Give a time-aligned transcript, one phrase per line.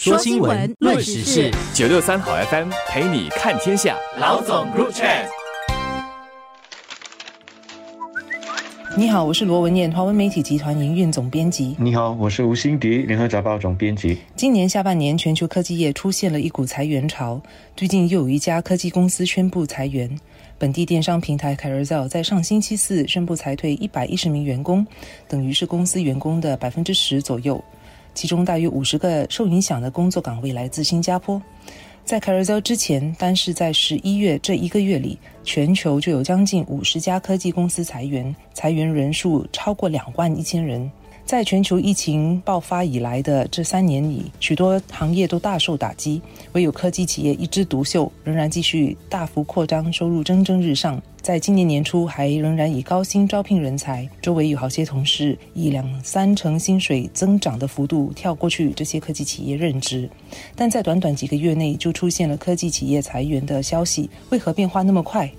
[0.00, 3.96] 说新闻，论时事，九六三好 FM 陪你看天下。
[4.16, 5.26] 老总 Group Chat。
[8.96, 11.74] 你好，我是罗文艳，华文媒体集团营运总编辑。
[11.80, 14.18] 你好，我是吴欣迪，联合早报总编辑。
[14.36, 17.42] 今年下半年，全球科技业出现了一股裁员潮，
[17.74, 20.08] 最近又有一家科技公司宣布裁员。
[20.58, 24.86] 本地电商平台 Carousel 在上星期四宣布裁退一百一十名员工，
[25.26, 27.60] 等于是公司员工的百分之十左右。
[28.18, 31.40] 其中大约五十个受影响的工作岗位来自新加坡。
[32.04, 40.90] 在 Carousel 之前，单是在十一月这一个月里，全球就有将近五十家科技公司裁员，裁员人数超过两万一千人。
[41.28, 50.98] 在全球疫情爆发以来的这三年里，许多行业都大受打击，唯有科技企业一枝独秀，仍然继续大幅扩张，收入蒸蒸日上。
[51.20, 60.08] 在今年年初，还仍然以高薪招聘人才，周围有好些同事以两三成薪水增长的幅度跳过去这些科技企业任职，
[60.56, 65.30] 但在短短几个月内就出现了科技企业裁员的消息，为何变化那么快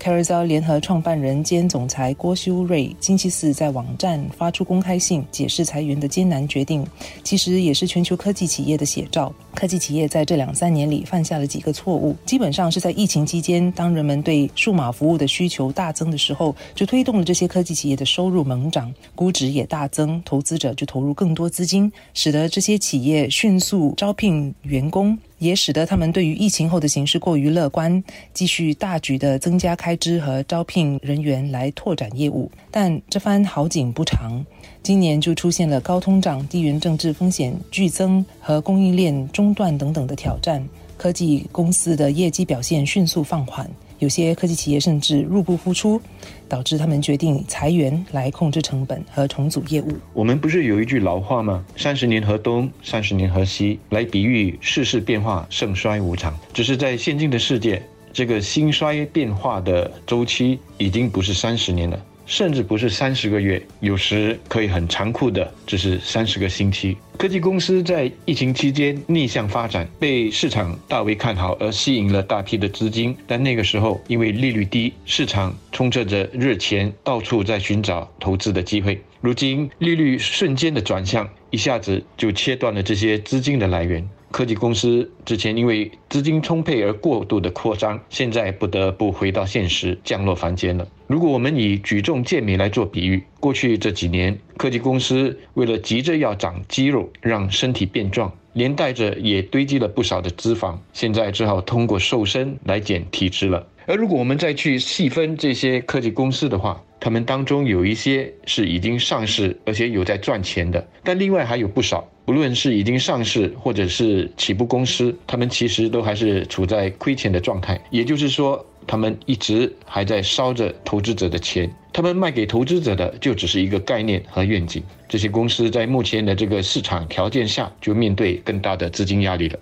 [0.00, 6.86] ？Carousel 联合创办人兼总裁郭修瑞星期四在网站发出公开信，解释裁员的艰难决定，
[7.22, 9.32] 其实也是全球科技企业的写照。
[9.54, 25.16] 科技企业在这两三年里犯下了几个错误，基本上是在疫情期间，当人们对数码服务的需求大增的时候，就推动了这些科技企业的收入猛涨，估值也大增，投资者就投入更多资金，使得这些企业迅速招聘员工。
[25.44, 32.50] 也使得他们对于疫情后的形势过于乐观，继续大举的增加开支和招聘人员来拓展业务。
[32.70, 34.44] 但这番好景不长，
[34.82, 43.70] 今年就出现了高通胀、地缘政治风险剧增和供应链中断等等的挑战，科技公司的业绩表现迅速放缓。
[44.04, 45.98] 有些科技企业甚至入不敷出，
[46.46, 49.96] 导致他们决定裁员来控制成本和重组业务。
[50.12, 51.64] 我们不是有一句老话吗？
[51.74, 56.38] 三十年河东，三十年河西，来比喻世事变化，盛衰无常。
[56.52, 57.82] 只是在现今的世界，
[58.12, 61.98] 这个兴衰变化的周期已经不是三十年了。
[62.26, 66.96] 甚至不是三十个月，有时可以很残酷的，只是三十个星期。
[67.16, 73.16] 科技公司在疫情期间逆向发展，被市场大为看好，而吸引了大批的资金。
[73.26, 79.00] 但那个时候，因为利率低，市场充斥着热钱，到处在寻找投资的机会。
[79.20, 84.06] 如今利率瞬间的转向，一下子就切断了这些资金的来源。
[84.34, 90.84] 科技公司之前因为资金充沛而过度的扩张，现在不得不回到现实，降落凡间了。
[91.06, 103.64] 如果我们以举重健美来做比喻，过去这几年，科技公司为了急着要长肌肉，让身体变壮，连带着也堆积了不少的脂肪，现在只好通过瘦身来减体脂了。
[103.86, 117.78] 而如果我们再去细分这些科技公司的话，他们当中有一些是已经上市，而且有在赚钱的，但另外还有不少，不论是已经上市或者是起步公司，他们其实都还是处在亏钱的状态。
[117.90, 124.82] 也就是说，他们一直还在烧着投资者的钱，他们卖给投资者的就只是一个概念和愿景。
[125.06, 129.58] 这些公司在目前的这个市场条件下，就面对更大的资金压力了。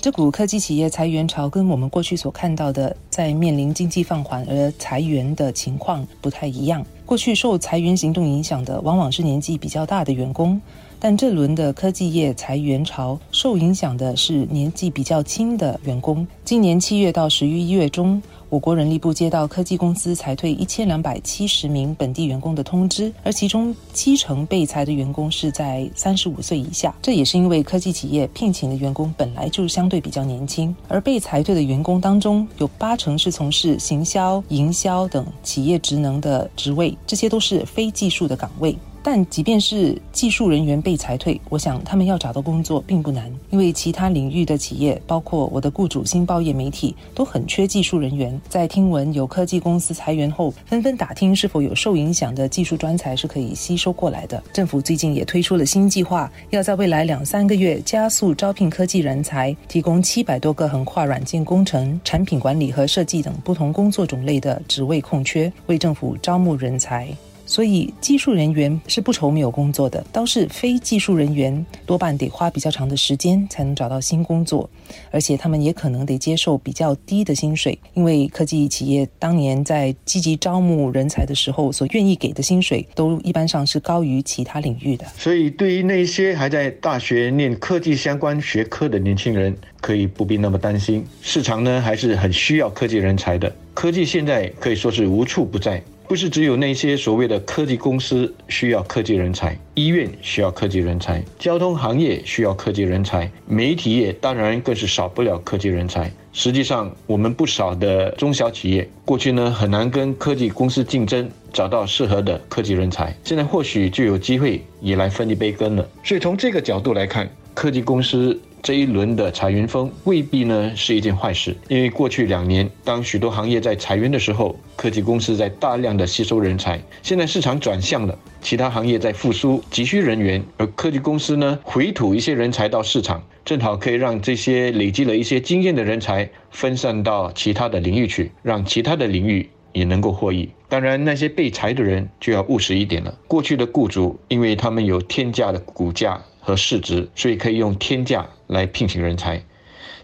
[0.00, 6.86] 这股科技企业裁员潮跟我们过去所看到的在面临经济放缓而裁员的情况不太一样。
[7.04, 10.60] 过去受裁员行动影响的往往是年纪比较大的员工，
[11.00, 16.24] 但这轮的科技业裁员潮受影响的是年纪比较轻的员工。
[16.44, 18.22] 今年七月到十一月中。
[18.50, 26.94] 我国人力部接到科技公司裁退一千两百七十名本地员工的通知，而其中七成被裁的员工是在三十五岁以下。
[27.02, 38.76] 这也是因为科技企业聘请的员工本来就相对比较年轻，而被裁退的员工当中有八成是从事行销、营销等企业职能的职位，这些都是非技术的岗位。
[39.10, 48.38] 但即便是技术人员被裁退，我想他们要找到工作并不难，因为其他领域的企业，包括我的雇主新报业媒体，都很缺技术人员。
[48.50, 54.42] 在听闻有科技公司裁员后，纷纷打听是否有受影响的技术专才是可以吸收过来的。
[54.52, 67.08] 政府最近也推出了新计划，要在未来两三个月加速招聘科技人才，提供七百多个横跨软件工程、产品管理和设计等不同工作种类的职位空缺，为政府招募人才。
[67.48, 74.68] 所以，技术人员是不愁没有工作的，倒是非技术人员多半得花比较长的时间才能找到新工作，
[75.10, 85.06] 而且他们也可能得接受比较低的薪水，因为科技企业当年在积极招募人才的时候所愿意给的薪水，都一般上是高于其他领域的。
[85.16, 93.50] 所以，对于那些还在大学念科技相关学科的年轻人，可以不必那么担心，市场呢还是很需要科技人才的。
[93.72, 95.82] 科技现在可以说是无处不在。
[96.08, 106.10] 不是只有那些所谓的科技公司需要科技人才，医院需要科技人才，交通行业需要科技人才，媒体业当然更是少不了科技人才。
[106.32, 113.14] 实际上，我们不少的中小企业过去呢很难跟科技公司竞争，找到适合的科技人才。
[113.22, 115.86] 现在或许就有机会也来分一杯羹了。
[116.02, 126.80] 所以从这个角度来看，科技公司这一轮的裁员风未必呢是一件坏事，因为过去两年当许多行业在裁员的时候，科技公司在大量的吸收人才。
[127.02, 133.22] 现在市场转向了，其他行业在复苏，急需人员，而科技公司呢回吐一些人才到市场。
[133.44, 140.50] 正好可以让这些累积了一些经验的人才分散到其他的领域去，让其他的领域也能够获益。
[140.68, 143.16] 当然，那些被裁的人就要务实一点了。
[143.26, 149.42] 过去的雇主，因为他们有天价的股价和市值，所以可以用天价来聘请人才。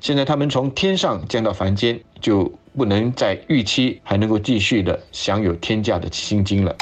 [0.00, 6.74] 现在他们从天上降到凡间，就不能再预期还能够继续的享有天价的薪金了。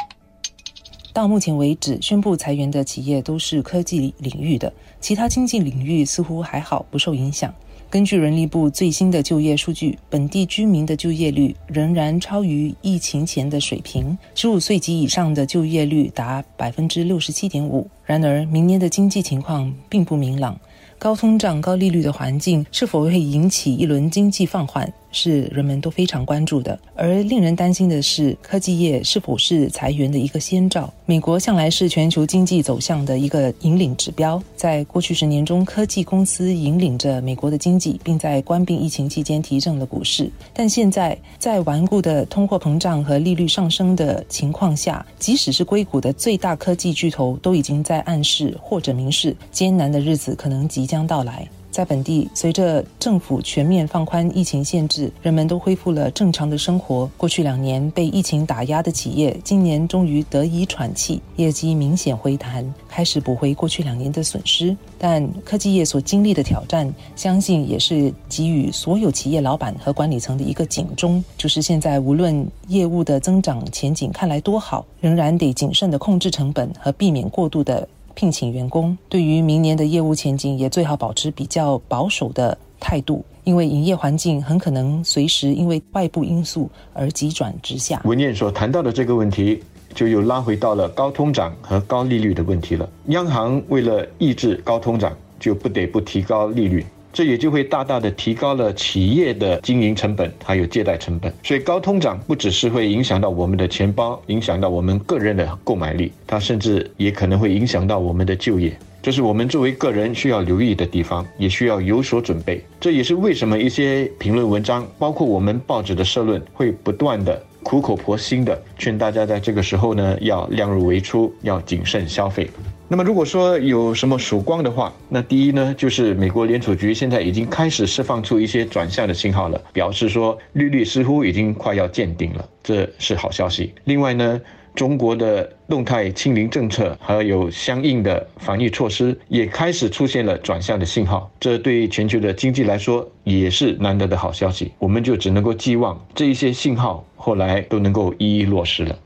[1.12, 7.52] 到目前为止，宣布裁员的企业都是科技领域的，其他经济领域似乎还好，不受影响。
[7.92, 17.86] 根据人力部最新的就业数据，本地居民的就业率仍然超于疫情前的水平，十五岁及以上的就业率达百分之六十七点五。
[18.06, 20.58] 然而，明年的经济情况并不明朗。
[20.98, 26.79] 高通胀、高利率的环境是否会引起一轮经济放缓，是人们都非常关注的。
[26.94, 30.93] 而令人担心的是，科技业是否是裁员的一个先兆？
[31.06, 40.31] 美国向来是全球经济走向的一个引领指标，在过去十年中，科技公司引领着美国的经济，并在关闭疫情期间提振了股市。
[40.53, 50.82] 但现在，在顽固的通货膨胀和利率上升的情况下，即使是硅谷的最大科技巨头，都已经在暗示或者明示，艰难的日子可能即。
[50.93, 51.49] 将到来。
[51.72, 57.10] 在本地，随着政府全面放宽疫情限制，人们都恢复了正常的生活。
[57.16, 64.76] 过去两年被疫情打压的企业，今年终于得以喘气，业绩明显回弹，开始补回过去两年的损失。
[64.98, 77.88] 但科技业所经历的挑战，相信也是给予所有企业老板和管理层的一个警钟，就是现在无论业务的增长前景看来多好，仍然得谨慎的控制成本和避免过度的。
[78.14, 88.00] 聘请员工，对于明年的业务前景也最好保持比较保守的态度，因为营业环境很可能随时因为外部因素而急转直下。
[88.05, 89.62] 文燕所谈到的这个问题，
[89.94, 92.88] 就又拉回到了高通胀和高利率的问题了。
[93.06, 96.85] 央行为了抑制高通胀，就不得不提高利率。
[97.12, 101.32] 这也就会大大的提高了企业的经营成本，还有借贷成本。
[101.43, 108.76] 所以高通胀不只是会影响到我们的钱包，影响到我们个人的购买力，它甚至也可能会影响到我们的就业。
[109.03, 112.64] 这是我们作为个人需要留意的地方，也需要有所准备。
[112.81, 122.49] 这也是为什么一些评论文章，包括我们报纸的社论，会不断的苦口婆心的劝大家在这个时候呢，要量入为出，要谨慎消费。
[122.92, 133.72] 那么，如果说有什么曙光的话，那第一呢，就是美国联储局现在已经开始释放出一些转向的信号了，表示说利率似乎已经快要见顶了，这是好消息。
[133.84, 134.38] 另外呢，
[134.74, 144.70] 中国的动态清零政策还有相应的防疫措施也开始出现了转向的信号，这对全球的经济来说也是难得的好消息。
[144.78, 148.98] 我们就只能够寄望这一些信号后来都能够一一落实了。